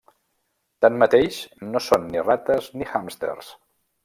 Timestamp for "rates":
2.31-2.71